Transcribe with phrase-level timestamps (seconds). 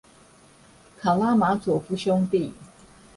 [0.97, 2.51] 卡拉馬佐夫兄弟